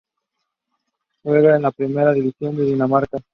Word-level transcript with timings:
Juega 1.21 1.57
en 1.57 1.61
la 1.61 1.69
Primera 1.71 2.11
División 2.11 2.57
de 2.57 2.63
Dinamarca. 2.65 3.19